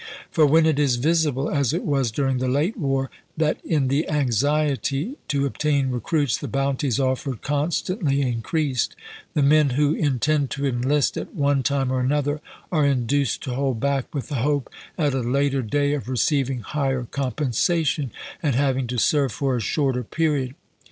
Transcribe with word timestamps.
For 0.31 0.47
when 0.47 0.65
it 0.65 0.79
is 0.79 0.95
visible, 0.95 1.47
as 1.47 1.73
it 1.73 1.83
was 1.83 2.09
during 2.09 2.39
the 2.39 2.47
late 2.47 2.75
war, 2.75 3.11
that 3.37 3.63
in 3.63 3.87
the 3.87 4.09
anxiety 4.09 5.17
to 5.27 5.45
obtain 5.45 5.91
recruits 5.91 6.39
the 6.39 6.47
bounties 6.47 6.99
offered 6.99 7.43
constantly 7.43 8.21
in 8.23 8.41
creased, 8.41 8.95
the 9.35 9.43
men 9.43 9.69
who 9.77 9.93
intend 9.93 10.49
to 10.49 10.65
enlist 10.65 11.17
at 11.17 11.35
one 11.35 11.61
time 11.61 11.91
or 11.91 11.99
another 11.99 12.41
are 12.71 12.83
induced 12.83 13.43
to 13.43 13.53
hold 13.53 13.79
back 13.79 14.11
with 14.11 14.27
the 14.29 14.35
hope 14.41 14.71
at 14.97 15.13
a 15.13 15.19
later 15.19 15.61
day 15.61 15.93
of 15.93 16.09
receiving 16.09 16.61
higher 16.61 17.03
compensation 17.03 18.09
and 18.41 18.55
having 18.55 18.87
to 18.87 18.97
serve 18.97 19.31
for 19.31 19.55
a 19.55 19.61
shorter 19.61 20.03
period. 20.03 20.55